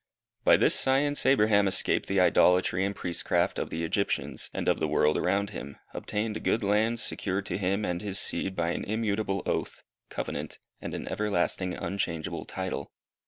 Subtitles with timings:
[0.43, 4.87] By this science Abraham escaped the idolatry and priestcraft of the Egyptians, and of the
[4.87, 8.83] world around him; obtained a good land secured to him and his seed by an
[8.85, 12.89] immutable oath, covenant, and an everlasting, unchangeable title.